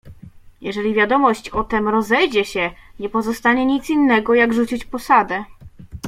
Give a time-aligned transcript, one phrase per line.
[0.61, 5.43] "Jeżeli wiadomość o tem rozejdzie się, nie pozostanie nic innego, jak rzucić posadę."